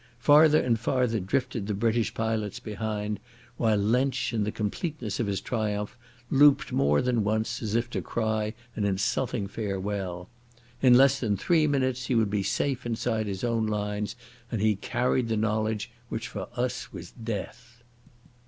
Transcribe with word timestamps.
Farther 0.17 0.59
and 0.59 0.79
farther 0.79 1.19
drifted 1.19 1.67
the 1.67 1.75
British 1.75 2.11
pilots 2.15 2.59
behind, 2.59 3.19
while 3.57 3.77
Lensch 3.77 4.33
in 4.33 4.45
the 4.45 4.51
completeness 4.51 5.19
of 5.19 5.27
his 5.27 5.39
triumph 5.39 5.95
looped 6.31 6.71
more 6.71 7.03
than 7.03 7.23
once 7.23 7.61
as 7.61 7.75
if 7.75 7.87
to 7.91 8.01
cry 8.01 8.55
an 8.75 8.83
insulting 8.83 9.47
farewell. 9.47 10.27
In 10.81 10.95
less 10.97 11.19
than 11.19 11.37
three 11.37 11.67
minutes 11.67 12.07
he 12.07 12.15
would 12.15 12.31
be 12.31 12.41
safe 12.41 12.83
inside 12.83 13.27
his 13.27 13.43
own 13.43 13.67
lines, 13.67 14.15
and 14.51 14.59
he 14.59 14.75
carried 14.75 15.27
the 15.27 15.37
knowledge 15.37 15.91
which 16.09 16.27
for 16.27 16.47
us 16.57 16.91
was 16.91 17.11
death. 17.11 17.83